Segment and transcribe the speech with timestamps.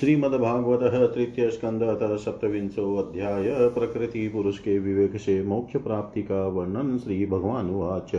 [0.00, 1.80] श्रीमद्भागवत तृतीय स्कंद
[2.20, 8.10] सप्तविंशो अध्याय प्रकृति पुरुष के विवेक से मोक्ष प्राप्ति का वर्णन श्री भगवान उवाच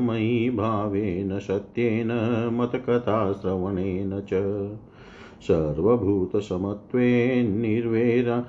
[0.00, 2.10] मयि भावेन सत्येन
[2.52, 4.32] मतकथाश्रवणेन च
[5.48, 8.44] सर्वभूतसमत्वेन्निर्वेरा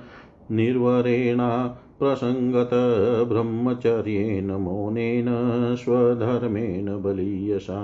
[0.51, 2.69] निर्वरेणा प्रसङ्गत
[3.29, 5.27] ब्रह्मचर्येण मौनेन
[5.75, 7.81] स्वधर्मेण बलीयसा।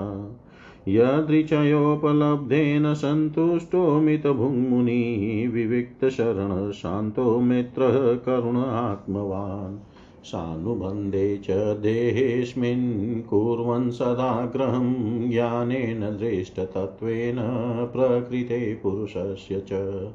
[0.87, 9.77] यदृचयोपलब्धेन सन्तुष्टो मितभुङ्मुनिः विविक्तशरणशान्तो मित्रः करुण आत्मवान्
[10.25, 17.35] सानुबन्धे च देहेऽस्मिन् कुर्वन् सदाग्रहं ज्ञानेन दृष्टतत्त्वेन
[17.93, 20.07] प्रकृते पुरुषस्य च।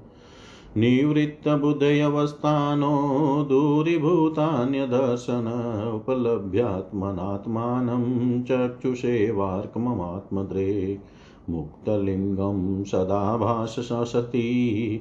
[0.76, 5.44] निवृत्तबुद्धयवस्थानो दूरीभूतान्यदर्शन
[5.94, 10.98] उपलभ्यात्मनात्मानं चक्षुषेवार्कममात्मद्रे
[11.50, 15.00] मुक्तलिङ्गं सदा भाससति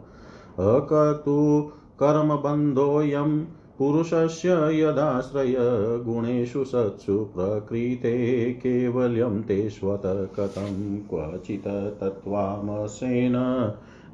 [0.59, 1.71] अकर्तु
[2.03, 3.45] कर्मबन्धोऽयं
[3.79, 4.49] पुरुषस्य
[4.81, 5.57] यदाश्रय
[6.05, 13.33] गुणेषु सत्सु प्रकृते केवल्यं ते स्वतः कथं क्वचित् तत्त्वामसेन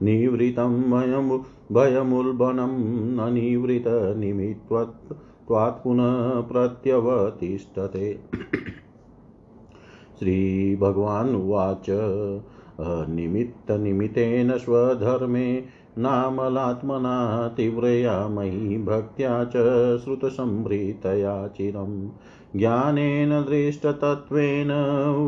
[0.02, 1.38] निवृतं भयमु
[1.72, 2.78] भयमुल्बनं
[3.16, 5.12] न निवृतनिमित्त्वत्
[5.46, 8.18] त्वात् पुनः प्रत्यवतिष्ठते।
[10.18, 11.86] श्रीभगवानुवाच।
[13.08, 15.64] निमित्तनिमित्तेन स्वधर्मे
[15.98, 19.52] नामलात्मना तीव्रया मयि भक्त्या च
[20.04, 22.08] श्रुतसंभृतया चिरम्।
[22.56, 24.68] ज्ञानेन दृष्टतत्त्वेन,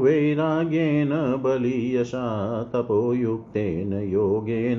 [0.03, 4.79] वैराग्येन बलीयसा, तपोयुक्तेन, योगेन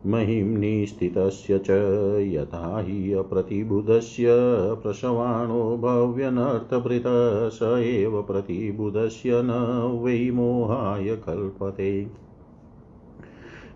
[0.07, 1.71] महिम्नि स्थितस्य च
[2.21, 4.27] यथा हि अप्रतिबुधस्य
[4.83, 7.03] प्रसवाणो भव्यनर्थभृत,
[7.53, 9.51] स एव प्रतिबुधस्य न
[10.03, 12.07] वै मोहाय कल्पते।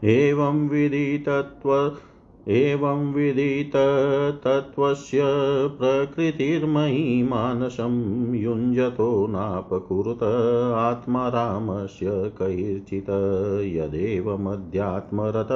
[0.04, 1.96] एवं विदितत्व
[2.48, 3.72] एवं विदित
[4.44, 5.20] तत्त्वस्य
[5.78, 7.94] प्रकृतिर्मयीमानसं
[8.34, 10.22] युञ्जतो नापकुरुत
[10.76, 12.06] आत्मा रामस्य
[12.38, 13.10] कैर्चित्
[13.76, 15.48] यदेवमध्यात्मरत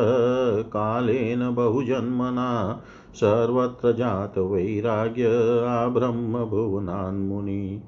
[0.74, 2.82] कालेन बहुजन्मना
[3.14, 5.26] सर्वत्र जातवैराग्य
[5.68, 7.82] आब्रह्मभुवनान्मुनि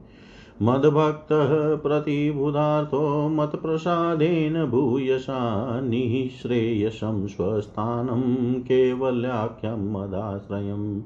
[0.63, 11.03] मद्भक्तः प्रतिबुधार्थो मत्प्रसादेन भूयसा निःश्रेयसं स्वस्थानं केवल्याख्यं मदाश्रयम्।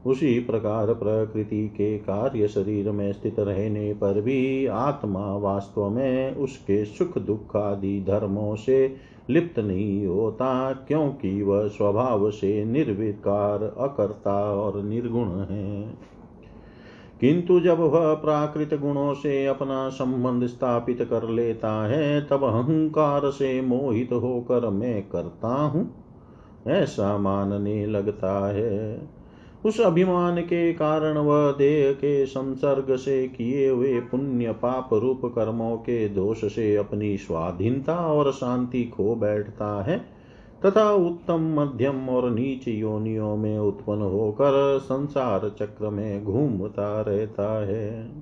[0.06, 6.84] उसी प्रकार प्रकृति के कार्य शरीर में स्थित रहने पर भी आत्मा वास्तव में उसके
[6.84, 8.96] सुख दुख आदि धर्मों से
[9.30, 15.94] लिप्त नहीं होता, क्योंकि वह स्वभाव से निर्विकार, अकर्ता और निर्गुण है।
[17.20, 23.60] किंतु जब वह प्राकृत गुणों से अपना संबंध स्थापित कर लेता है, तब अहंकार से
[23.60, 25.94] मोहित होकर मैं करता हूँ।
[26.66, 29.08] ऐसा मानने लगता है।
[29.66, 35.76] उस अभिमान के कारण वह देह के संसर्ग से किए हुए पुण्य पाप रूप कर्मों
[35.76, 40.15] के दोष से अपनी स्वाधीनता और शांति खो बैठता है।
[40.64, 48.12] तथा उत्तम मध्यम और नीच योनियों में उत्पन्न होकर संसार चक्र में घूमता रहता है।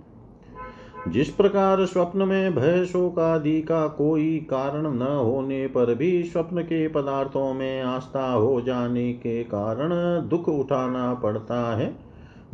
[1.08, 6.62] जिस प्रकार स्वप्न में भय शोक आदि का कोई कारण न होने पर भी स्वप्न
[6.62, 9.88] के पदार्थों में आस्था हो जाने के कारण
[10.28, 11.96] दुख उठाना पड़ता है,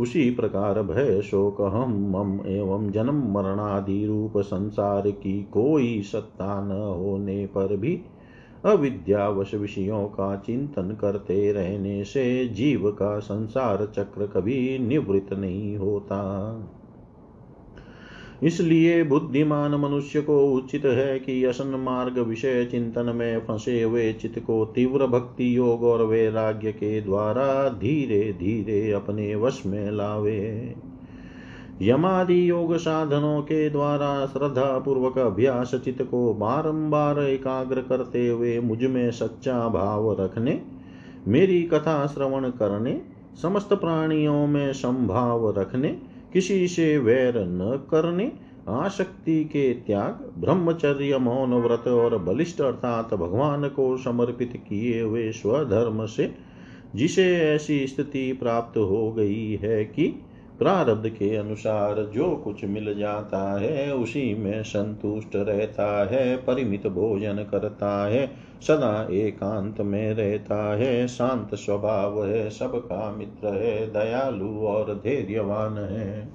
[0.00, 6.72] उसी प्रकार भय शोक हम, मम एवं जन्म मरणादि रूप संसार की कोई सत्ता न
[6.72, 8.00] होने पर भी
[8.64, 16.20] अविद्यावश विषयों का चिंतन करते रहने से जीव का संसार चक्र कभी निवृत्त नहीं होता।
[18.42, 24.38] इसलिए बुद्धिमान मनुष्य को उचित है कि असन मार्ग विषय चिंतन में फंसे हुए चित्त
[24.38, 30.74] को तीव्र भक्ति योग और वैराग्य के द्वारा धीरे धीरे अपने वश में लावे।
[31.82, 39.10] यमादि योग साधनों के द्वारा श्रद्धा पूर्वक अभ्यास चित्त को बारंबार एकाग्र करते हुए मुझमें
[39.10, 40.62] सच्चा भाव रखने,
[41.28, 43.00] मेरी कथा श्रवण करने,
[43.42, 45.88] समस्त प्राणियों में संभाव रखने,
[46.32, 48.32] किसी से वैर न करने,
[48.68, 56.06] आसक्ति के त्याग, ब्रह्मचर्य, मौन व्रत और बलिष्ठ अर्थात भगवान को समर्पित किए हुए स्वधर्म
[56.06, 56.34] से,
[56.94, 60.26] जिसे ऐसी स्थिति प्राप्त हो गई है कि
[60.60, 67.34] प्रारब्ध के अनुसार जो कुछ मिल जाता है, उसी में संतुष्ट रहता है, परिमित भोजन
[67.34, 68.32] करता है,
[68.62, 76.28] सदा एकांत में रहता है, शांत स्वभाव है, सबका मित्र है, दयालु और धैर्यवान है।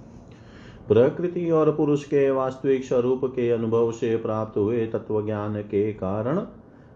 [0.88, 6.48] प्रकृति और पुरुष के वास्तविक स्वरूप के अनुभव से प्राप्त हुए तत्व ज्ञान के कारण,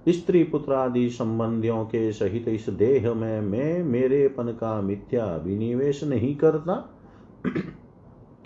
[0.09, 6.35] स्त्री पुत्र आदि संबंधियों के सहित इस देह में मैं मेरेपन का मिथ्या विनिवेश नहीं
[6.35, 6.95] करता।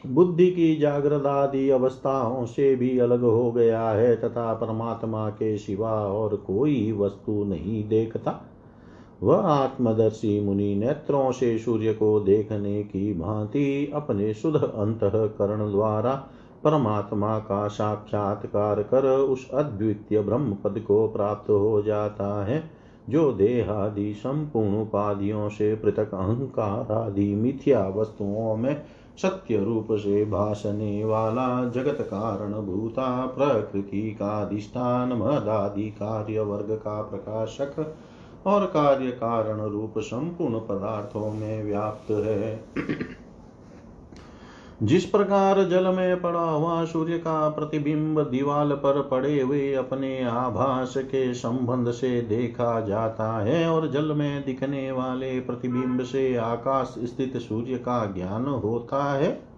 [0.07, 5.91] बुद्धि की जागृत आदि अवस्थाओं से भी अलग हो गया है तथा परमात्मा के सिवा
[5.91, 8.41] और कोई वस्तु नहीं देखता।
[9.23, 16.27] वह आत्मदर्शी मुनि नेत्रों से सूर्य को देखने की भांति अपने शुद्ध अंतकरण द्वारा
[16.63, 24.13] परमात्मा का साक्षात्कार कर उस अद्वितीय ब्रह्म पद को प्राप्त हो जाता है। जो देहादि
[24.13, 28.85] संपूर्ण उपाधियों से पृथक अहंकार आदि मिथ्या वस्तुओं में
[29.17, 37.01] सत्य रूप से भाषने वाला जगत कारण भूता प्रकृति का अधिष्ठान मदादि कार्य वर्ग का
[37.01, 37.95] प्रकाशक
[38.45, 42.59] और कार्य कारण रूप संपूर्ण पदार्थों में व्याप्त है।
[44.83, 50.93] जिस प्रकार जल में पड़ा हुआ सूर्य का प्रतिबिंब दीवाल पर पड़े हुए अपने आभास
[50.97, 57.37] के संबंध से देखा जाता है और जल में दिखने वाले प्रतिबिंब से आकाश स्थित
[57.37, 59.53] सूर्य का ज्ञान होता है।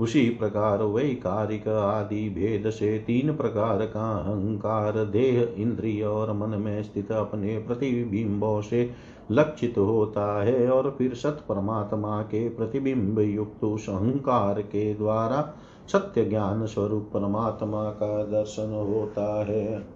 [0.00, 6.82] उसी प्रकार वैकारिक आदि भेद से तीन प्रकार का अहंकार, देह, इंद्रिय और मन में
[6.82, 8.90] स्थित अपने प्रतिबिंबों से
[9.30, 15.54] लक्षित होता है और फिर सत परमात्मा के प्रतिबिंब युक्त उस अहंकार के द्वारा
[15.92, 19.86] सत्य ज्ञान स्वरूप परमात्मा का दर्शन होता है।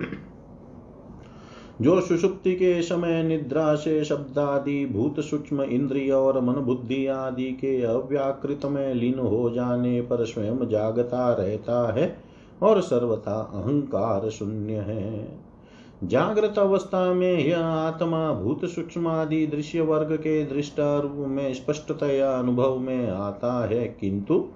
[1.80, 7.82] जो सुषुप्ति के समय निद्रा से शब्दादि, भूत सूक्ष्म इंद्रिय और मन बुद्धि आदि के
[7.82, 12.18] अव्याकृत में लीन हो जाने पर स्वयं जागता रहता है
[12.62, 15.38] और सर्वथा अहंकार शून्य है।
[16.04, 22.30] जागृत अवस्था में यह आत्मा भूत सूक्ष्म आदि दृश्य वर्ग के दृष्ट रूप में स्पष्टतया
[22.32, 24.48] अनुभव में आता है, किंतु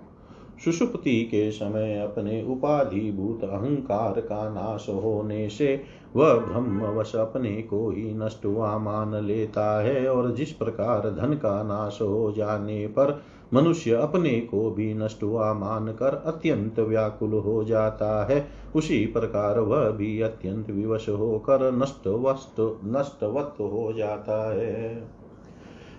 [0.65, 5.85] सुषुप्ति के समय अपने उपाधिभूत अहंकार का नाश होने से
[6.17, 11.63] वह ब्रह्मवश अपने को ही नष्ट हुआ मान लेता है और जिस प्रकार धन का
[11.63, 13.23] नाश हो जाने पर
[13.55, 19.91] मनुष्य अपने को भी नष्ट हुआ मानकर अत्यंत व्याकुल हो जाता है। उसी प्रकार वह
[19.91, 25.09] भी अत्यंत विवश होकर नष्ट वस्त नष्टवत हो जाता है।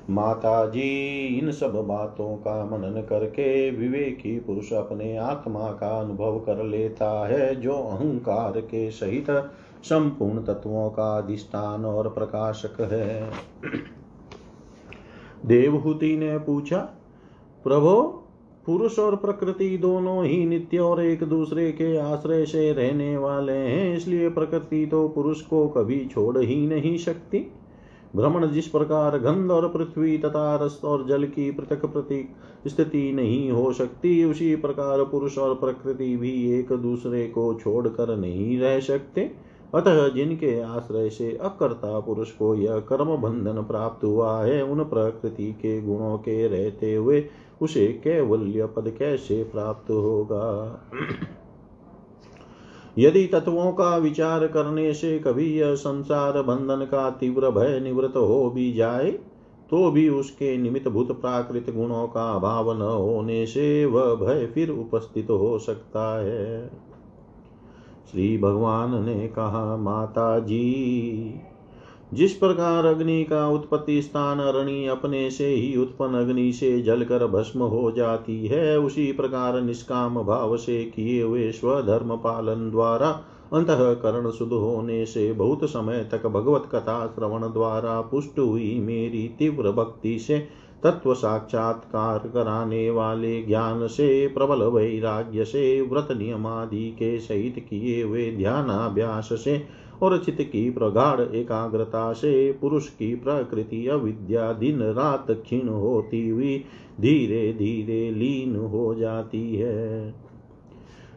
[0.09, 6.63] माता जी इन सब बातों का मनन करके विवेकी पुरुष अपने आत्मा का अनुभव कर
[6.63, 9.29] लेता है, जो अहंकार के सहित
[9.83, 13.31] संपूर्ण तत्वों का अधिष्ठान और प्रकाशक है।
[15.45, 16.89] देवहूति ने पूछा
[17.63, 18.01] प्रभो,
[18.65, 23.95] पुरुष और प्रकृति दोनों ही नित्य और एक दूसरे के आश्रय से रहने वाले हैं,
[23.97, 27.39] इसलिए प्रकृति तो पुरुष को कभी छोड़ ही नहीं सकती।
[28.15, 32.27] भ्रमण जिस प्रकार गंध और पृथ्वी तथा रस और जल की पृथक प्रति
[32.67, 38.59] स्थिति नहीं हो सकती, उसी प्रकार पुरुष और प्रकृति भी एक दूसरे को छोड़कर नहीं
[38.59, 39.31] रह सकते।
[39.75, 45.51] अतः जिनके आश्रय से अकर्ता पुरुष को यह कर्म बंधन प्राप्त हुआ है, उन प्रकृति
[45.51, 47.25] के गुणों के रहते हुए
[47.61, 50.79] उसे कैवल्य पद कैसे प्राप्त होगा?
[52.97, 58.49] यदि तत्वों का विचार करने से कभी यह संसार बंधन का तीव्र भय निवृत्त हो
[58.49, 59.11] भी जाए
[59.69, 64.69] तो भी उसके निमित्त भूत प्राकृत गुणों का अभाव न होने से वह भय फिर
[64.69, 66.69] उपस्थित हो सकता है।
[68.11, 71.41] श्री भगवान ने कहा, माता जी
[72.13, 77.63] जिस प्रकार अग्नि का उत्पत्ति स्थान अरणि अपने से ही उत्पन्न अग्नि से जलकर भस्म
[77.63, 83.09] हो जाती है, उसी प्रकार निष्काम भाव से किए हुए स्वधर्म पालन द्वारा,
[83.53, 89.71] अंतकरण शुद्ध होने से बहुत समय तक भगवत कथा श्रवण द्वारा पुष्ट हुई मेरी तीव्र
[89.71, 90.47] भक्ति से
[90.83, 98.31] तत्व साक्षात्कार कराने वाले ज्ञान से, प्रबल वैराग्य से, व्रत नियमादि के सहित किए हुए
[98.31, 105.67] ध्यानाभ्यास से और चित्त की प्रगाढ़ एकाग्रता से पुरुष की प्रकृति अविद्या दिन रात क्षीण
[105.67, 106.57] होती हुई
[107.01, 110.11] धीरे धीरे लीन हो जाती है।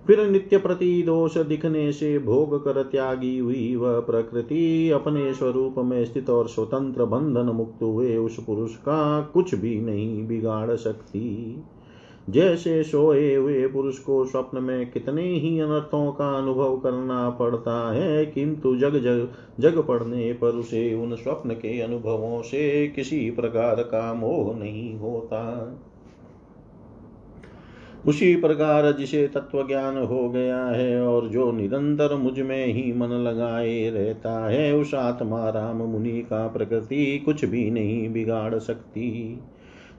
[0.07, 6.05] फिर नित्य प्रति दोष दिखने से भोग कर त्यागी हुई वह प्रकृति अपने स्वरूप में
[6.05, 11.25] स्थित और स्वतंत्र बंधन मुक्त हुए उस पुरुष का कुछ भी नहीं बिगाड़ सकती।
[12.31, 18.27] जैसे सोए हुए पुरुष को स्वप्न में कितने ही अनर्थों का अनुभव करना पड़ता है,
[18.27, 19.29] किंतु जग जग
[19.61, 25.43] जग पड़ने पर उसे उन स्वप्न के अनुभवों से किसी प्रकार का मोह नहीं होता।
[28.07, 33.91] उसी प्रकार जिसे तत्व ज्ञान हो गया है और जो निरंतर मुझमें ही मन लगाए
[33.91, 39.39] रहता है, उस आत्मा राम मुनि का प्रकृति कुछ भी नहीं बिगाड़ सकती।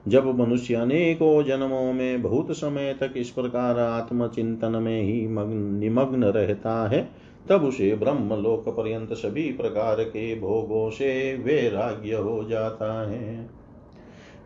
[0.08, 6.24] जब मनुष्य अनेकों जन्मों में बहुत समय तक इस प्रकार आत्मचिंतन में ही मग्न, निमग्न
[6.24, 7.10] रहता है,
[7.48, 13.50] तब उसे ब्रह्म लोक पर्यंत सभी प्रकार के भोगों से वैराग्य हो जाता है।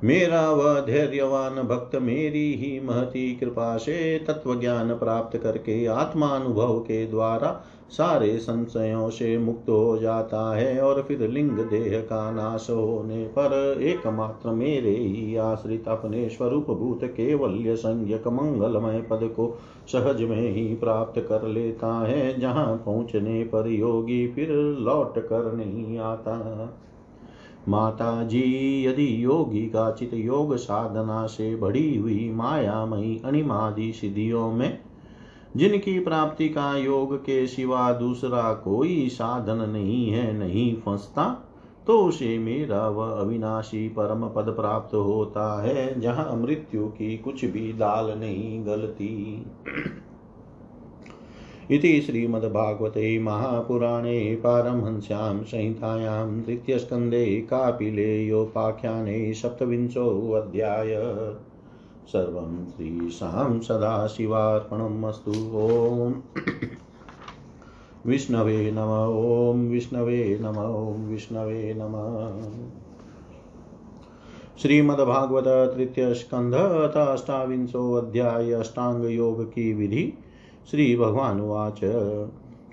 [0.05, 7.07] मेरा वह धैर्यवान भक्त मेरी ही महती कृपा से तत्व ज्ञान प्राप्त करके आत्मानुभव के
[7.07, 13.25] द्वारा सारे संशयों से मुक्त हो जाता है और फिर लिंग देह का नाश होने
[13.25, 20.51] पर एकमात्र मेरे ही आश्रित अपने स्वरूप भूत केवल्य संज्ञक मंगलमय पद को सहज में
[20.51, 26.79] ही प्राप्त कर लेता है, जहाँ पहुँचने पर योगी फिर लौट कर नहीं आता।
[27.69, 34.79] माता जी यदि योगी का चित योग साधना से बढ़ी हुई मायामयी अणिमादि सिद्धियों में,
[35.57, 41.49] जिनकी प्राप्ति का योग के सिवा दूसरा कोई साधन नहीं है, नहीं फंसता
[41.87, 47.73] तो उसे मेरा वह अविनाशी परम पद प्राप्त होता है, जहाँ मृत्यु की कुछ भी
[47.73, 49.45] दाल नहीं गलती।
[51.71, 60.95] इति श्रीमद्भागवते महापुराणे पारमहंस्यां संहितायां तृतीयस्कन्धे कापिलेयोपाख्याने सप्तविंशोऽध्याय।
[62.07, 66.13] सर्वं श्रीशां सदाशिवार्पणम् अस्तु ॐ
[68.07, 68.91] विष्णवे नम।
[69.51, 72.43] ॐ विष्णवे नम। ॐ विष्णवे नमः।
[74.63, 80.22] श्रीमद्भागवत तृतीय स्कंध अष्टाविंशो अध्याय अष्टांग योग की विधि।
[80.71, 81.81] श्री भगवानुवाच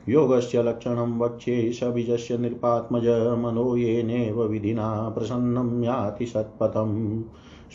[0.10, 7.24] योगस्य लक्षणं वक्ष्ये शबीजस्य नृपात्मज मनो येनेव विधिना प्रसन्नं याति सत्पथम्।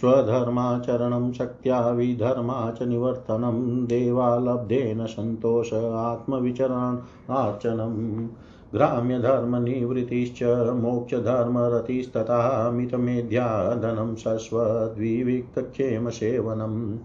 [0.01, 8.29] स्वधर्माचरणं शक्त्या विधर्मा च निवर्तनं देवालब्धेन सन्तोष आत्मविचरणार्चनम्।
[8.75, 16.97] ग्राम्यधर्मनिवृत्तिश्च मोक्षधर्मरतिस्तथा मितमेध्या धनं शश्वद्विविक्तक्षेमसेवनम्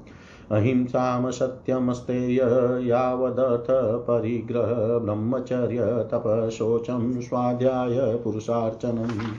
[0.51, 2.39] अहिंसां सत्यमस्तेय
[2.87, 3.65] यावदथ
[4.07, 9.33] परिग्रह ब्रह्मचर्य तपशोचं स्वाध्याय पुरुषार्चनम्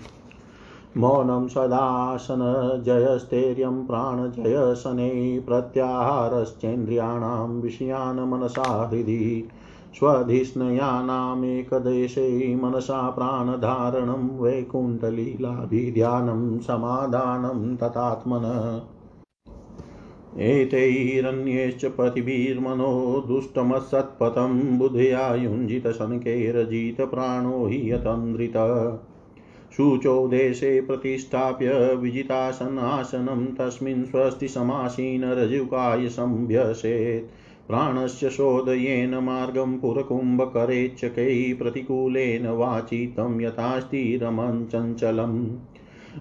[0.96, 9.48] मौनं सदासनजयस्थैर्यं प्राणजयशनैः प्रत्याहारश्चेन्द्रियाणां विषयान् मनसा हृदि
[9.94, 18.80] स्वधिष्णयानामेकदेशे मनसा प्राणधारणं वैकुण्ठलीलाभिध्यानं समाधानं तथात्मन।
[20.38, 28.52] एतैरन्यैश्च पतिभिर्मनो दुष्टमसत्पथं बुधया युञ्जितशनकैरजितप्राणो हि यतन्द्रित।
[29.76, 37.30] शुचौ देशे प्रतिष्ठाप्य विजितासनासनं तस्मिन् स्वस्तिसमासीन रजुकाय संभ्यसेत्।
[37.68, 45.56] प्राणस्य शोधयेन मार्गं पुरकुम्भकरेच्छकैः प्रतिकूलेन वाचितं यथास्ति रमञ्चञ्चलम्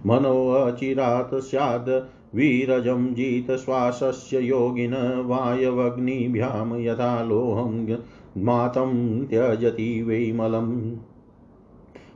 [0.05, 7.97] मनोऽचिरात् स्याद् वीरजं जितश्वासस्य योगिन वायवग्निभ्यां यथा लोहं
[8.37, 10.91] मातं त्यजति वैमलम्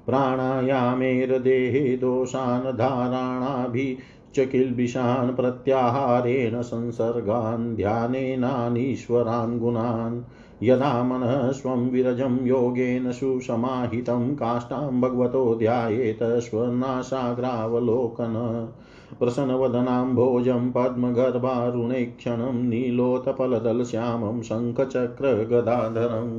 [0.05, 10.22] प्राणायामेर्देहे दोषान् धाराणाभिश्च किल्बिषान् प्रत्याहारेण संसर्गान् ध्यानेनानीश्वरान् गुणान्।
[10.63, 18.34] यदा मनः स्वं विरजं योगेन सुसमाहितं काष्ठां भगवतो ध्यायेत स्वनाशाग्रावलोकन
[19.19, 26.36] प्रसन्नवदनाम्भोजं पद्मगर्भारुणेक्षणं नीलोत्पलदलश्यामं शङ्खचक्रगदाधरम्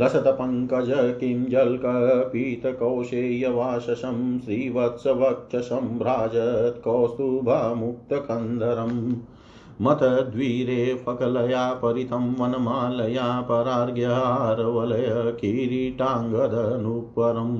[0.00, 0.90] लसत्पङ्कज
[1.20, 8.98] किं जल्कपीतकौशेयवाशसं श्रीवत्सवक्षसम्भ्राजत् कौस्तुभमुक्तकन्धरम्
[9.82, 15.08] मतद्वीरे फकलया परितं वनमालया परार्घ्यहारवलय
[15.40, 17.56] किरीटाङ्गदनुपरम्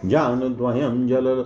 [0.09, 1.45] जानुद्वयं जल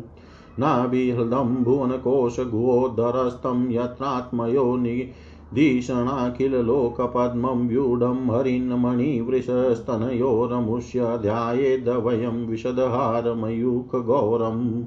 [0.59, 14.85] नाभिहृदं भुवनकोशगुहोदरस्तं यत्रात्मयो निधीषणाखिलोकपद्मं व्यूढं हरिन्मणिवृषस्तनयोरमुष्य ध्यायेदवयं विशदहारमयूखगौरम्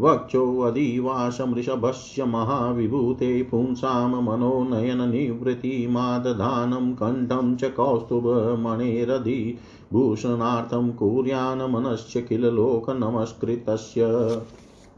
[0.00, 9.58] वक्षोऽधिवासमृषभस्य महाविभूते पुंसां मनोनयननिवृत्तिमादधानं कण्ठं च कौस्तुभमणेरधि
[9.92, 14.06] भूषणार्थं कुर्यान्मनश्च किल लोकनमस्कृतस्य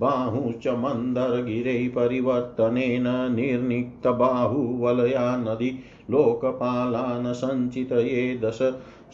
[0.03, 5.79] बाहुश्च मन्दरगिरे परिवर्तनेन निर्निक्तबाहुवलया नदी
[6.11, 8.59] लोकपालान् सञ्चितये दश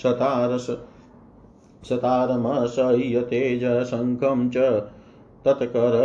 [0.02, 0.78] शतारस
[1.88, 4.56] शतारमशय्यतेजशङ्खं च
[5.44, 5.96] तत्कर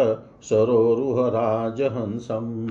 [0.43, 2.69] सरोरुहराजहंसम्।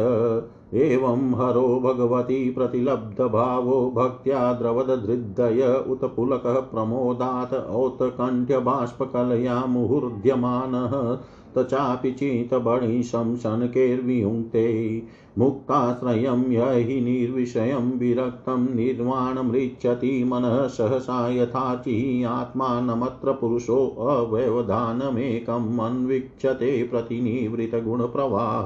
[0.75, 11.19] एवं हरो भगवती प्रतिलब्धभावो भक्त्या द्रवदधृदय उत पुलकः प्रमोदात् औत्कण्ठ्यबाष्पकलया मुहुर्ध्यमानः।
[11.59, 15.03] चितबणिशं शनकैर्वियुङ्क्ते
[15.39, 28.65] मुक्ताश्रयं य हि निर्विषयं विरक्तं निर्वाणमृच्छति मनः सहसा यथाचि आत्मानमत्र पुरुषोऽव्यवधानमेकम् अन्वीक्षते प्रतिनिवृतगुणप्रवाह।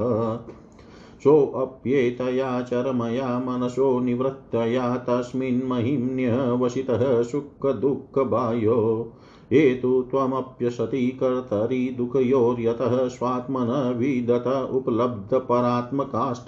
[1.23, 9.11] सोऽप्येतया चरमया मनसो निवृत्तया तस्मिन्महिम्न्यवसितः सुखदुःखबाह्यो
[9.51, 16.45] हेतु त्वमप्यसति कर्तरि दुःखयोर्यतः स्वात्मन विदत उपलब्धपरात्मकाष्ठ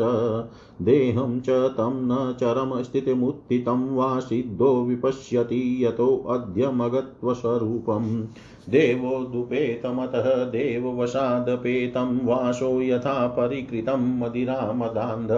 [0.86, 8.24] देहं च तं न चरमस्थितिमुत्थितं वा सिद्धो विपश्यति यतोऽद्यमगत्वस्वरूपम्
[8.70, 15.30] देवोदुपेतमतः देववशादपेतं वासो यथा परिकृतं मदिरामदान्ध।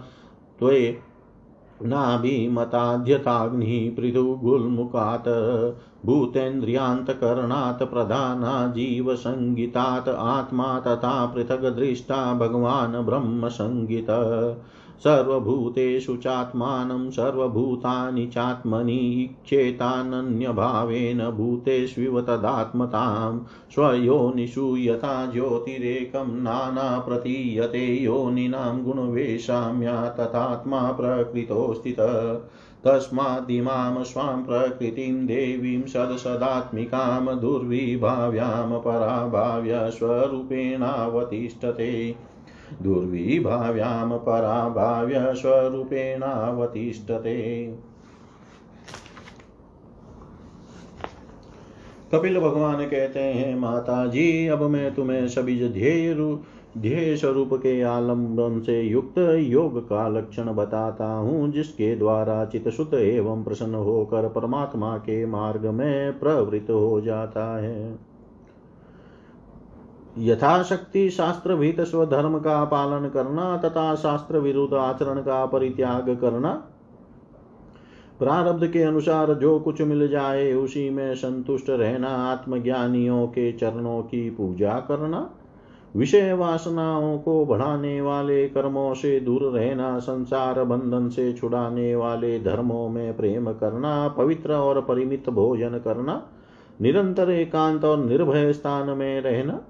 [0.58, 1.00] त्वे
[1.82, 5.28] नाभिमताध्यताग्निः पृथुगुल्मुखात्
[6.06, 14.06] भूतेन्द्रियान्तकरणात् प्रधाना जीवसङ्गितात् आत्मा तथा पृथग्दृष्टा भगवान् ब्रह्मसङ्गित
[15.00, 23.40] सर्वभूतेषु चात्मानं सर्वभूतानि चात्मनि इच्छेतानन्यभावेन भूतेष्विव तदात्मतां
[23.74, 32.42] स्वयोनिषु यथा ज्योतिरेकं नाना प्रतीयते योनिनां गुणवेशाम्या तथात्मा प्रकृतोऽस्थितः
[32.84, 42.16] तस्मादिमां स्वां प्रकृतिं देवीं सदसदात्मिकां दुर्विभाव्यां पराभाव्य स्वरूपेणावतिष्ठते।
[42.82, 47.76] दुर्विभाव्यां पराभाव्य स्वरूपेणावतिष्ठते।
[52.12, 56.38] कपिल भगवान कहते हैं माता जी अब मैं तुम्हें सभी ध्येय
[56.78, 63.44] ध्येय स्वरूप के आलंबन से युक्त योग का लक्षण बताता हूँ, जिसके द्वारा चितसुत एवं
[63.44, 67.98] प्रसन्न होकर परमात्मा के मार्ग में प्रवृत्त हो जाता है।
[70.18, 76.64] यथाशक्ति शास्त्र भीत स्वधर्म का पालन करना तथा शास्त्र विरुद्ध आचरण का परित्याग करना।
[78.18, 84.30] प्रारब्ध के अनुसार जो कुछ मिल जाए, उसी में संतुष्ट रहना, आत्मज्ञानियों के चरणों की
[84.30, 85.30] पूजा करना।
[85.96, 92.88] विषय वासनाओं को बढ़ाने वाले कर्मों से दूर रहना, संसार बंधन से छुड़ाने वाले धर्मों
[92.88, 96.26] में प्रेम करना, पवित्र और परिमित भोजन करना,
[96.80, 99.60] निरंतर एकांत और निर्भय स्थान में रहना।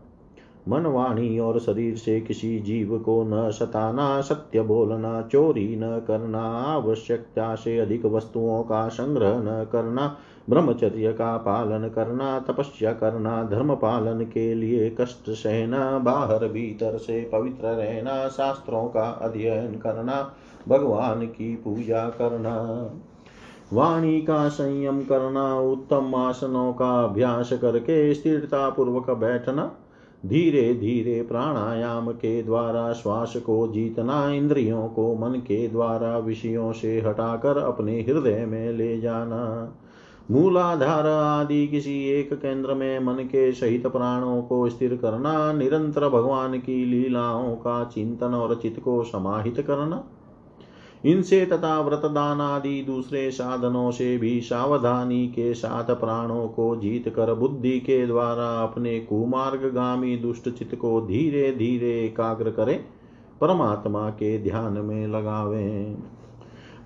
[0.68, 6.42] मन वाणी और शरीर से किसी जीव को न सताना, सत्य बोलना, चोरी न करना,
[6.62, 10.16] आवश्यकता से अधिक वस्तुओं का संग्रह न करना,
[10.50, 17.30] ब्रह्मचर्य का पालन करना, तपस्या करना, धर्म पालन के लिए कष्ट सहना, बाहर भीतर से
[17.32, 20.34] पवित्र रहना, शास्त्रों का अध्ययन करना,
[20.68, 22.90] भगवान की पूजा करना।
[23.72, 29.72] वाणी का संयम करना, उत्तम आसनों का अभ्यास करके स्थिरता पूर्वक बैठना
[30.26, 37.00] धीरे धीरे प्राणायाम के द्वारा श्वास को जीतना इंद्रियों को मन के द्वारा विषयों से
[37.00, 39.72] हटाकर अपने हृदय में ले जाना।
[40.30, 46.58] मूलाधार आदि किसी एक केंद्र में मन के सहित प्राणों को स्थिर करना, निरंतर भगवान
[46.58, 50.04] की लीलाओं का चिंतन और चित्त को समाहित करना।
[51.04, 57.34] इनसे तथा व्रतदान आदि दूसरे साधनों से भी सावधानी के साथ प्राणों को जीत कर
[57.34, 62.84] बुद्धि के द्वारा अपने कुमार्ग गामी दुष्ट चित्त को धीरे धीरे एकाग्र करें,
[63.40, 65.96] परमात्मा के ध्यान में लगावे।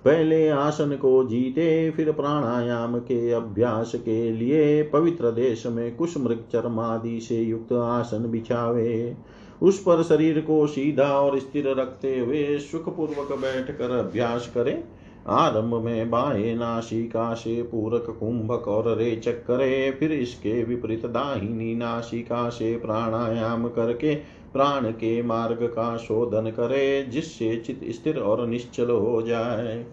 [0.05, 6.43] पहले आसन को जीते, फिर प्राणायाम के अभ्यास के लिए पवित्र देश में कुश मृग
[6.53, 9.17] चरमादि से युक्त आसन बिछावे।
[9.61, 14.83] उस पर शरीर को सीधा और स्थिर रखते हुए सुखपूर्वक बैठ कर अभ्यास करें।
[15.27, 22.49] आरंभ में बाएँ नासिका से पूरक, कुंभक और रेचक करे। फिर इसके विपरीत दाहिनी नासिका
[22.49, 24.15] से प्राणायाम करके
[24.53, 29.85] प्राण के मार्ग का शोधन करे, जिससे चित स्थिर और निश्चल हो जाए।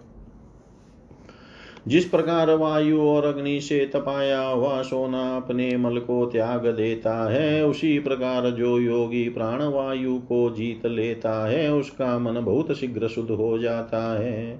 [1.87, 7.65] जिस प्रकार वायु और अग्नि से तपाया हुआ सोना अपने मल को त्याग देता है,
[7.65, 13.31] उसी प्रकार जो योगी प्राण वायु को जीत लेता है, उसका मन बहुत शीघ्र शुद्ध
[13.31, 14.59] हो जाता है।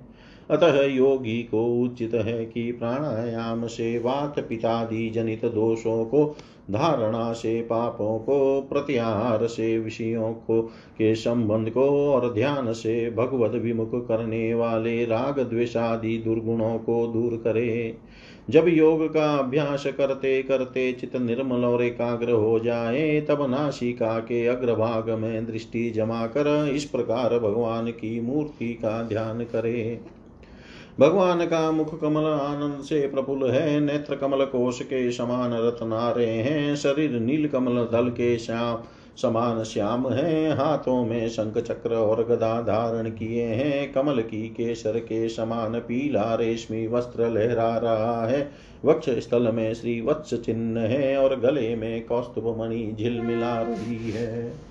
[0.49, 6.35] अतः योगी को उचित है कि प्राणायाम से वात पितादि जनित दोषों को
[6.71, 10.61] धारणा से पापों को प्रत्याहार से विषयों को,
[10.97, 17.41] के संबंध को और ध्यान से भगवत विमुख करने वाले राग द्वेषादि दुर्गुणों को दूर
[17.43, 17.97] करे।
[18.49, 24.47] जब योग का अभ्यास करते करते चित निर्मल और एकाग्र हो जाए, तब नासिका के
[24.47, 29.99] अग्रभाग में दृष्टि जमा कर इस प्रकार भगवान की मूर्ति का ध्यान करे।
[30.99, 36.75] भगवान का मुख कमल आनंद से प्रफुल्ल है, नेत्र कमल कोश के समान रत्नारे हैं,
[36.75, 38.77] शरीर नील कमल दल के श्याम,
[39.21, 44.99] समान श्याम है, हाथों में शंख चक्र और गदा धारण किए हैं, कमल की केसर
[44.99, 48.51] के समान पीला रेशमी वस्त्र लहरा रहा है,
[48.85, 54.66] वक्ष स्थल में श्री वत्स चिन्ह है और गले में कौस्तुभ मणि झिलमिला रही है।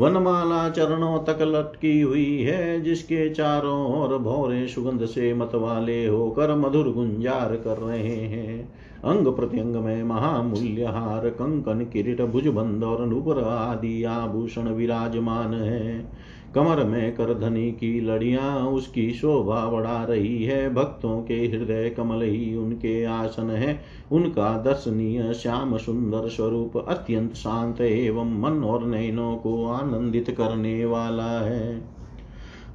[0.00, 6.92] वनमाला चरणों तक लटकी हुई है, जिसके चारों ओर भौरे सुगंध से मतवाले होकर मधुर
[6.92, 8.72] गुंजार कर रहे हैं।
[9.04, 16.12] अंग प्रत्यंग में महामूल्य हार कंकन, किरीट, भुजबंद और नुपुर आदि आभूषण विराजमान है।
[16.54, 22.56] कमर में करधनी की लड़ियाँ उसकी शोभा बढ़ा रही है। भक्तों के हृदय कमल ही
[22.56, 23.80] उनके आसन है।
[24.12, 31.40] उनका दर्शनीय श्याम सुंदर स्वरूप अत्यंत शांत एवं मन और नयनों को आनंदित करने वाला
[31.40, 31.82] है।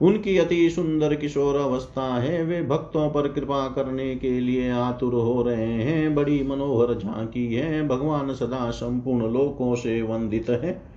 [0.02, 5.42] उनकी अति सुंदर किशोर अवस्था है। वे भक्तों पर कृपा करने के लिए आतुर हो
[5.42, 10.95] रहे हैं। बड़ी मनोहर झांकी है। भगवान सदा संपूर्ण लोकों से वंदित है।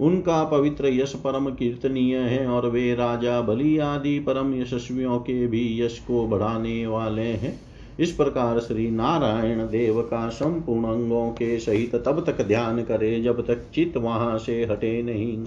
[0.00, 5.82] उनका पवित्र यश परम कीर्तनीय है और वे राजा बलि आदि परम यशस्वियों के भी
[5.82, 7.60] यश को बढ़ाने वाले हैं।
[7.98, 13.46] इस प्रकार श्री नारायण देव का संपूर्ण अंगों के सहित तब तक ध्यान करे जब
[13.46, 15.44] तक चित्त वहाँ से हटे नहीं।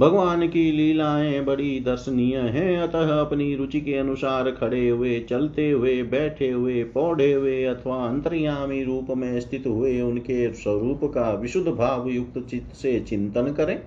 [0.00, 6.02] भगवान की लीलाएँ बड़ी दर्शनीय हैं। अतः अपनी रुचि के अनुसार खड़े हुए, चलते हुए,
[6.02, 12.08] बैठे हुए पौधे हुए अथवा अंतर्यामी रूप में स्थित हुए उनके स्वरूप का विशुद्ध भाव
[12.08, 13.80] युक्त चित्त से चिंतन करें।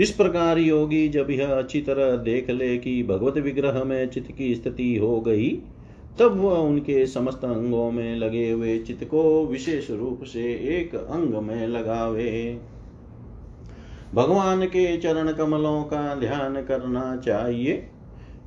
[0.00, 4.54] इस प्रकार योगी जब यह अच्छी तरह देख ले कि भगवत विग्रह में चित्त की
[4.54, 5.48] स्थिति हो गई,
[6.20, 10.44] तब वह उनके समस्त अंगों में लगे हुए चित्त को विशेष रूप से
[10.78, 12.58] एक अंग में लगावे।
[14.14, 17.86] भगवान के चरण कमलों का ध्यान करना चाहिए।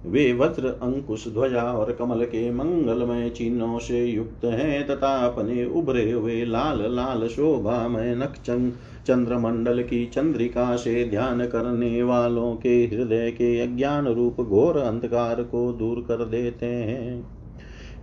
[0.06, 6.12] वे वज्र, अंकुश, ध्वजा और कमल के मंगलमय चिन्हों से युक्त हैं तथा अपने उभरे
[6.12, 8.72] हुए लाल लाल शोभा में नक्षं
[9.08, 15.72] चंद्रमंडल की चंद्रिका से ध्यान करने वालों के हृदय के अज्ञान रूप घोर अंधकार को
[15.72, 17.28] दूर कर देते हैं।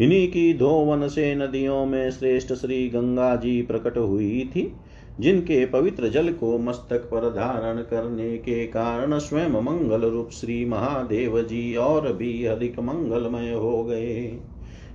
[0.00, 4.72] इन्हीं की धोवन से नदियों में श्रेष्ठ श्री गंगा जी प्रकट हुई थी।
[5.20, 11.40] जिनके पवित्र जल को मस्तक पर धारण करने के कारण स्वयं मंगल रूप श्री महादेव
[11.42, 14.38] जी और भी अधिक मंगलमय हो गए।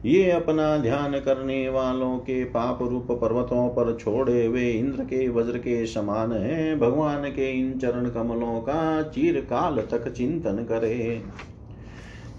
[0.05, 5.57] ये अपना ध्यान करने वालों के पाप रूप पर्वतों पर छोड़े हुए इंद्र के वज्र
[5.57, 11.21] के समान है। भगवान के इन चरण कमलों का चीर काल तक चिंतन करे।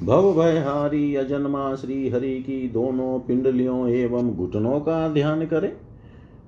[0.02, 5.76] भव भयहारी अजन्मा श्री हरि की दोनों पिंडलियों एवं घुटनों का ध्यान करे।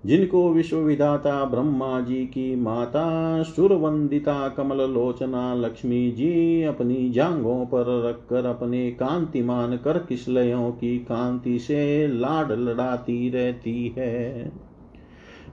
[0.06, 8.46] जिनको विश्वविधाता ब्रह्मा जी की माता सुरवंदिता कमल लोचना लक्ष्मी जी अपनी जांगों पर रखकर
[8.46, 14.52] अपने कांतिमान कर किसलयों की कांति से लाड लड़ाती रहती है।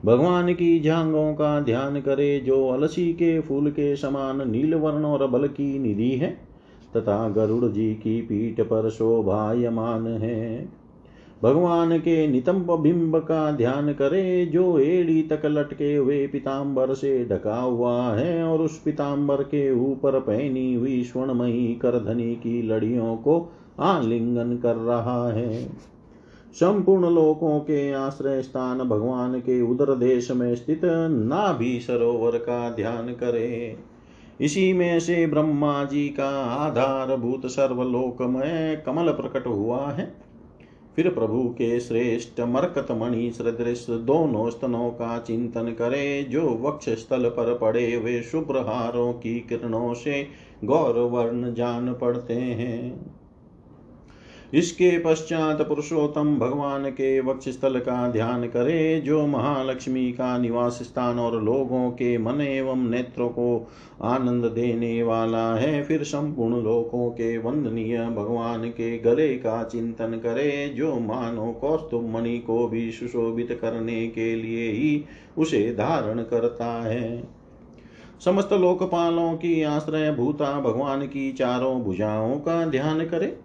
[0.04, 5.46] भगवान की जांगों का ध्यान करे जो अलसी के फूल के समान नीलवर्ण और बल
[5.46, 6.30] की निधि है,
[6.96, 10.68] तथा गरुड़ जी की पीठ पर शोभायमान है।
[11.44, 17.60] भगवान के नितंब बिंब का ध्यान करे, जो एड़ी तक लटके हुए पिताम्बर से ढका
[17.60, 24.56] हुआ है और उस पिताम्बर के ऊपर पहनी हुई स्वर्णमयी करधनी की लड़ियों को आलिंगन
[24.56, 25.68] कर रहा है।
[26.52, 30.80] संपूर्ण लोकों के आश्रय स्थान भगवान के उदर देश में स्थित
[31.10, 33.76] नाभि सरोवर का ध्यान करे।
[34.40, 40.33] इसी में से ब्रह्मा जी का आधारभूत सर्वलोकमय कमल प्रकट हुआ है।
[40.96, 47.28] फिर प्रभु के श्रेष्ठ मरकत मणि सदृश दोनों स्तनों का चिंतन करे, जो वक्ष स्थल
[47.28, 50.26] पर पड़े वे शुभ्र हारों की किरणों से
[50.64, 53.14] गौरवर्ण जान पड़ते हैं।
[54.54, 61.18] इसके पश्चात पुरुषोत्तम भगवान के वक्ष स्थल का ध्यान करे, जो महालक्ष्मी का निवास स्थान
[61.18, 63.70] और लोगों के मन एवं नेत्रों को
[64.02, 70.68] आनंद देने वाला है, फिर संपूर्ण लोकों के वंदनीय भगवान के गले का चिंतन करे,
[70.68, 75.04] जो मानो कौस्तुभ मणि को भी सुशोभित करने के लिए ही
[75.38, 77.24] उसे धारण करता है।
[78.24, 83.36] समस्त लोकपालों की आश्रय भूता भगवान की चारों भुजाओं का ध्यान करे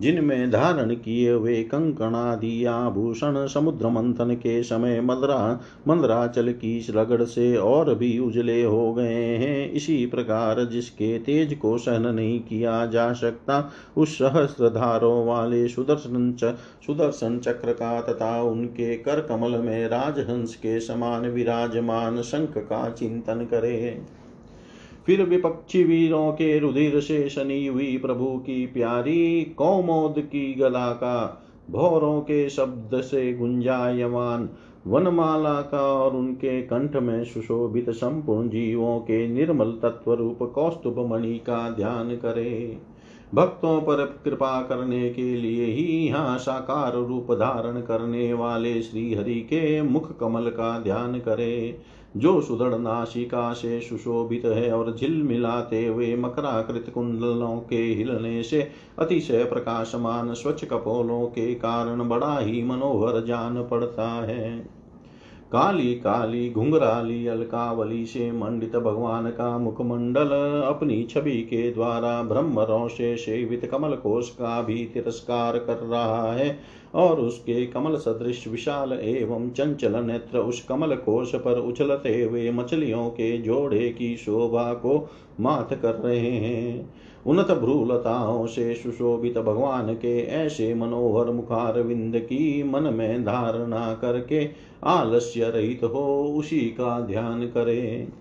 [0.00, 7.56] जिनमें धारण किए हुए कंकणादि आभूषण समुद्र मंथन के समय मदरा मंदराचल की रगड़ से
[7.56, 13.12] और भी उजले हो गए हैं। इसी प्रकार जिसके तेज को सहन नहीं किया जा
[13.12, 16.44] सकता उस सहस्रधारों वाले सुदर्शन च,
[16.86, 23.46] सुदर्शन चक्र का तथा उनके कर कमल में राजहंस के समान विराजमान शंख का चिंतन
[23.50, 24.02] करे।
[25.06, 31.42] फिर विपक्षी वीरों के रुधिर से शनि हुई प्रभु की प्यारी कौमोद की गला का,
[31.70, 34.48] भौरों के शब्द से गुंजायमान
[34.86, 41.38] वनमाला का और उनके कंठ में सुशोभित संपूर्ण जीवों के निर्मल तत्व रूप कौस्तुभ मणि
[41.38, 42.78] का ध्यान करे।
[43.34, 49.34] भक्तों पर कृपा करने के लिए ही यहाँ साकार रूप धारण करने वाले श्री हरि
[49.34, 51.78] के मुख कमल का ध्यान करे।
[52.16, 59.44] जो सुदृढ़ नाशिका से सुशोभित है और झिलमिलाते हुए मकराकृत कुंडलों के हिलने से अतिशय
[59.44, 64.74] प्रकाशमान स्वच्छ कपोलों के कारण बड़ा ही मनोहर जान पड़ता है।
[65.52, 70.30] काली काली घुंघराली अलकावली से मंडित भगवान का मुखमंडल
[70.66, 76.58] अपनी छवि के द्वारा ब्रह्म से सेवित कमल कोश का भी तिरस्कार कर रहा है।
[76.94, 83.08] और उसके कमल सदृश विशाल एवं चंचल नेत्र उस कमल कोश पर उछलते हुए मछलियों
[83.08, 86.94] के जोड़े की शोभा को मात कर रहे हैं।
[87.26, 94.48] उन्नत भ्रूलताओं से सुशोभित भगवान के ऐसे मनोहर मुखार विंद की मन में धारणा करके
[94.84, 98.12] आलस्य रहित हो, उसी का ध्यान करें।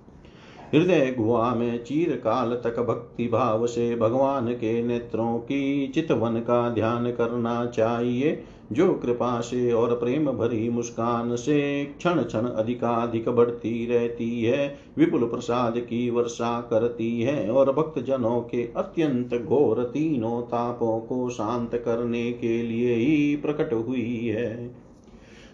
[0.74, 6.70] हृदय गुहा में चीर काल तक भक्ति भाव से भगवान के नेत्रों की चितवन का
[6.70, 13.86] ध्यान करना चाहिए। जो कृपा से और प्रेम भरी मुस्कान से क्षण क्षण अधिकाधिक बढ़ती
[13.86, 20.42] रहती है, विपुल प्रसाद की वर्षा करती है और भक्त जनों के अत्यंत घोर तीनों
[20.42, 24.83] तापों को शांत करने के लिए ही प्रकट हुई है।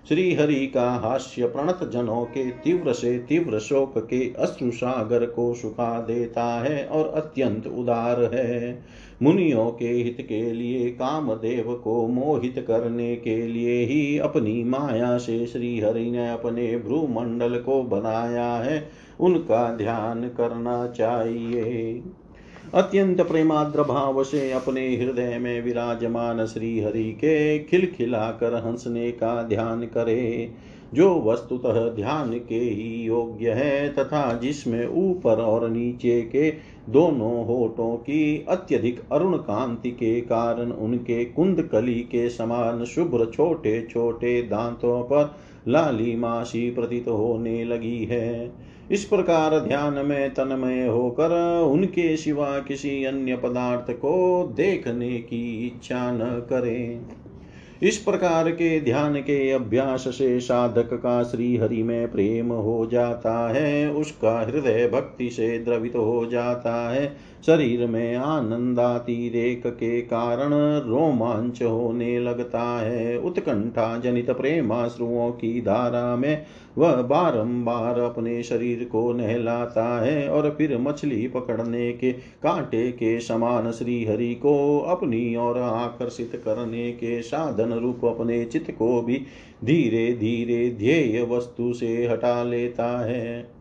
[0.10, 5.54] श्री हरि का हास्य प्रणत जनों के तीव्र से तीव्र शोक के अश्रु सागर को
[5.54, 8.84] सुखा देता है और अत्यंत उदार है।
[9.24, 15.46] मुनियों के हित के लिए, कामदेव को मोहित करने के लिए ही अपनी माया से
[15.46, 22.02] श्री हरि ने अपने भ्रूमंडल को बनाया है। उनका ध्यान करना चाहिए।
[22.74, 29.82] अत्यंत प्रेमाद्र भाव से अपने हृदय में विराजमान श्री हरि के खिलखिलाकर हंसने का ध्यान
[29.82, 30.52] करे,
[30.94, 36.52] जो वस्तुतः ध्यान के ही योग्य है तथा जिसमें ऊपर और नीचे के
[36.90, 43.88] दोनों होठों की अत्यधिक अरुण कांति के कारण उनके कुंद कली के समान शुभ्र छोटे
[43.92, 45.36] छोटे दांतों पर
[45.68, 48.52] लाली लालिमासी प्रतीत होने लगी है।
[48.92, 56.12] इस प्रकार ध्यान में तनमय होकर उनके सिवा किसी अन्य पदार्थ को देखने की इच्छा
[56.12, 57.02] न करें।
[57.84, 63.50] इस प्रकार के ध्यान के अभ्यास से साधक का श्री हरि में प्रेम हो जाता
[63.50, 70.54] है, उसका हृदय भक्ति से द्रवित हो जाता है। शरीर में आनंदातिरेक के कारण
[70.90, 76.46] रोमांच होने लगता है। उत्कंठा जनित प्रेमाश्रुओं की धारा में
[76.78, 83.72] वह बारंबार अपने शरीर को नहलाता है और फिर मछली पकड़ने के कांटे के समान
[83.72, 89.22] श्री हरि को अपनी ओर आकर्षित करने के साधन रूप अपने चित्त को भी
[89.66, 93.59] धीरे धीरे ध्येय वस्तु से हटा लेता है।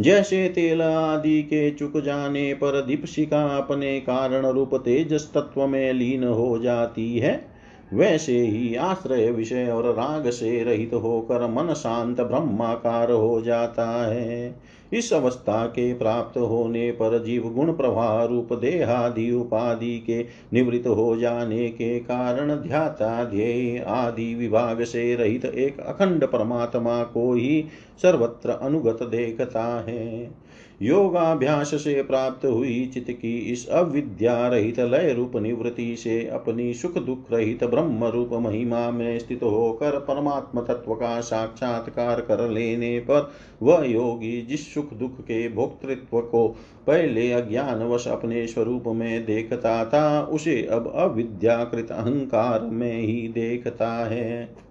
[0.00, 6.24] जैसे तेल आदि के चुक जाने पर दीपशिका अपने कारण रूप तेजस तत्व में लीन
[6.24, 7.44] हो जाती है,
[7.92, 14.54] वैसे ही आश्रय विषय और राग से रहित होकर मन शांत ब्रह्माकार हो जाता है।
[14.92, 21.16] इस अवस्था के प्राप्त होने पर जीव गुण प्रवाह रूप देहादि उपाधि के निवृत्त हो
[21.16, 27.64] जाने के कारण ध्याता ध्येय आदि विभाग से रहित एक अखंड परमात्मा को ही
[28.02, 30.41] सर्वत्र अनुगत देखता है।
[30.82, 36.98] योगाभ्यास से प्राप्त हुई चित्त की इस अविद्या रहित लय रूप निवृत्ति से अपनी सुख
[36.98, 43.32] दुख रहित ब्रह्म रूप महिमा में स्थित होकर परमात्म तत्व का साक्षात्कार कर लेने पर
[43.62, 46.48] वह योगी जिस सुख दुख के भोक्तृत्व को
[46.86, 54.62] पहले अज्ञानवश अपने स्वरूप में देखता था, उसे अब अविद्याकृत अहंकार में ही देखता है।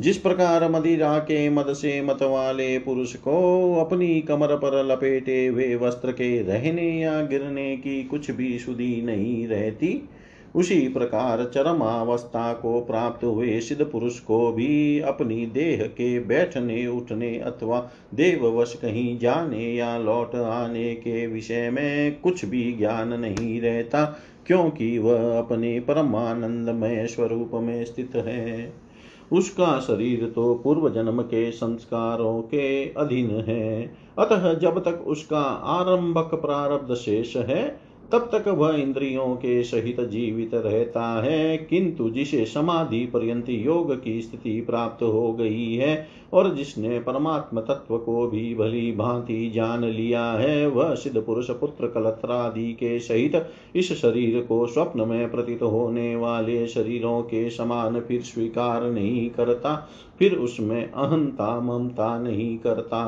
[0.00, 5.74] जिस प्रकार मदिरा के मद से मत वाले पुरुष को अपनी कमर पर लपेटे हुए
[5.74, 10.08] वस्त्र के रहने या गिरने की कुछ भी सुधी नहीं रहती,
[10.54, 17.38] उसी प्रकार चरमावस्था को प्राप्त हुए सिद्ध पुरुष को भी अपनी देह के बैठने, उठने
[17.38, 24.04] अथवा देववश कहीं जाने या लौट आने के विषय में कुछ भी ज्ञान नहीं रहता,
[24.46, 28.85] क्योंकि वह अपने परमानंदमय स्वरूप में स्थित है।
[29.32, 36.34] उसका शरीर तो पूर्व जन्म के संस्कारों के अधीन है। अतः जब तक उसका आरंभक
[36.34, 43.04] प्रारब्ध शेष है तब तक वह इंद्रियों के सहित जीवित रहता है, किंतु जिसे समाधि
[43.06, 48.92] पर्यंत योग की स्थिति प्राप्त हो गई है और जिसने परमात्म तत्व को भी भली
[48.92, 53.46] भांति जान लिया है, वह सिद्ध पुरुष, पुत्र कलत्रादि के सहित
[53.76, 59.88] इस शरीर को स्वप्न में प्रतीत होने वाले शरीरों के समान फिर स्वीकार नहीं करता,
[60.18, 63.02] फिर उसमें अहंता ममता नहीं करता।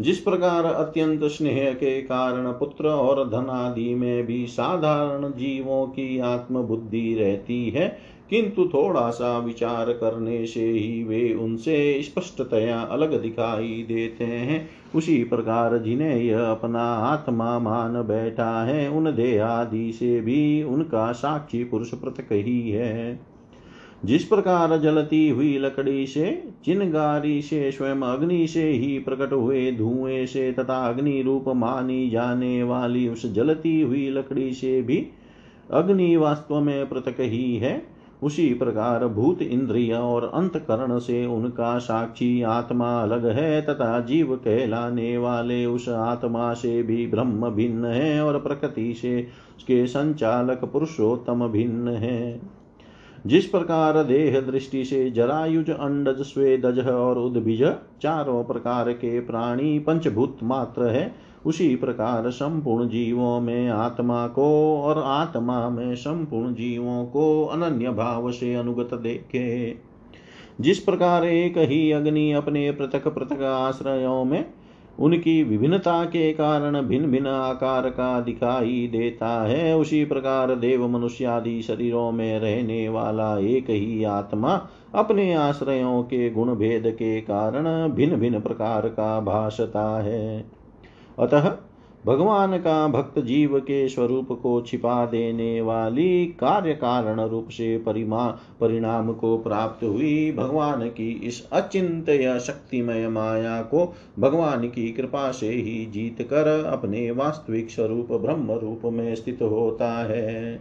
[0.00, 6.18] जिस प्रकार अत्यंत स्नेह के कारण पुत्र और धन आदि में भी साधारण जीवों की
[6.18, 7.98] आत्मबुद्धि रहती है,
[8.30, 15.24] किंतु थोड़ा सा विचार करने से ही वे उनसे स्पष्टतया अलग दिखाई देते हैं। उसी
[15.24, 21.94] प्रकार जिन्हें यह अपना आत्मा मान बैठा है, उन देहादि से भी उनका साक्षी पुरुष
[21.94, 23.20] पृथक ही है।
[24.04, 30.26] जिस प्रकार जलती हुई लकड़ी से, चिनगारी से, स्वयं अग्नि से ही प्रकट हुए धुएँ
[30.26, 35.06] से तथा अग्नि रूप मानी जाने वाली उस जलती हुई लकड़ी से भी
[35.70, 42.42] अग्नि वास्तव में पृथक ही है। उसी प्रकार भूत इंद्रिय और अंतकरण से उनका साक्षी
[42.42, 48.40] आत्मा अलग है तथा जीव कहलाने वाले उस आत्मा से भी ब्रह्म भिन्न है और
[48.40, 52.57] प्रकृति से उसके संचालक पुरुषोत्तम भिन्न है।
[53.26, 57.62] जिस प्रकार देह दृष्टि से जरायुज, अंडज, स्वेदज और उद्भिज
[58.02, 61.14] चारों प्रकार के प्राणी पंचभूत मात्र है,
[61.46, 68.32] उसी प्रकार संपूर्ण जीवों में आत्मा को और आत्मा में संपूर्ण जीवों को अनन्य भाव
[68.32, 69.76] से अनुगत देखे।
[70.60, 74.50] जिस प्रकार एक ही अग्नि अपने पृथक पृथक आश्रयों में
[74.98, 81.24] उनकी विभिन्नता के कारण भिन्न भिन्न आकार का दिखाई देता है। उसी प्रकार देव मनुष्य
[81.24, 87.88] आदि शरीरों में रहने वाला एक ही आत्मा अपने आश्रयों के गुण भेद के कारण
[87.88, 90.44] भिन्न भिन्न प्रकार का भाषता है।
[91.18, 91.56] अतः
[92.06, 98.38] भगवान का भक्त जीव के स्वरूप को छिपा देने वाली कार्य कारण रूप से परिमा,
[98.60, 105.48] परिणाम को प्राप्त हुई भगवान की इस अचिंत शक्तिमय माया को भगवान की कृपा से
[105.48, 110.60] ही जीत कर अपने वास्तविक स्वरूप ब्रह्म रूप में स्थित होता है।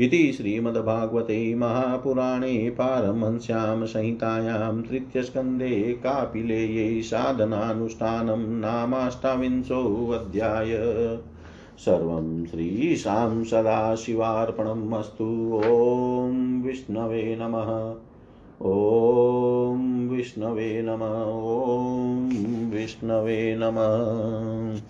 [0.00, 10.78] इति श्रीमद्भागवते महापुराणे पारमहंस्यां संहितायां तृतीयस्कन्धे कापिलेयै साधनानुष्ठानं नामाष्टाविंशोऽध्याय।
[11.78, 17.94] सर्वं श्रीशां सदाशिवार्पणम् अस्तु। ॐ विष्णवे नमः।
[18.70, 24.80] ॐ विष्णवे नम। ॐ विष्णवे नमः।